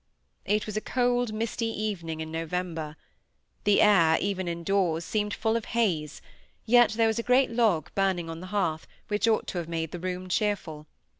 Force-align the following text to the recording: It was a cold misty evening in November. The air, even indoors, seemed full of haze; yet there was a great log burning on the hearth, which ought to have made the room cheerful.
It 0.45 0.65
was 0.65 0.75
a 0.75 0.81
cold 0.81 1.31
misty 1.31 1.67
evening 1.67 2.21
in 2.21 2.31
November. 2.31 2.95
The 3.65 3.81
air, 3.83 4.17
even 4.19 4.47
indoors, 4.47 5.05
seemed 5.05 5.31
full 5.31 5.55
of 5.55 5.65
haze; 5.77 6.23
yet 6.65 6.93
there 6.93 7.05
was 7.05 7.19
a 7.19 7.29
great 7.29 7.51
log 7.51 7.93
burning 7.93 8.27
on 8.27 8.39
the 8.39 8.47
hearth, 8.47 8.87
which 9.09 9.27
ought 9.27 9.45
to 9.49 9.59
have 9.59 9.69
made 9.69 9.91
the 9.91 9.99
room 9.99 10.27
cheerful. 10.27 10.87